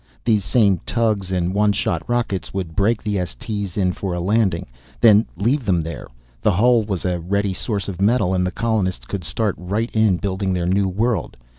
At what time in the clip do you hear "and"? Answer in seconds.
1.31-1.53, 8.33-8.43